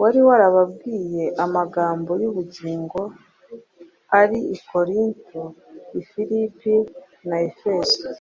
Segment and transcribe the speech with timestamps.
[0.00, 3.00] wari warababwiye amagambo y’ubugingo
[4.20, 5.42] ari i Korinto,
[6.00, 6.74] i Filipi
[7.28, 8.06] na Efeso.